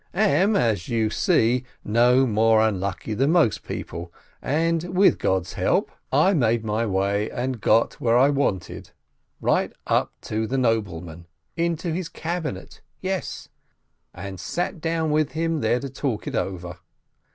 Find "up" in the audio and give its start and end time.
9.85-10.11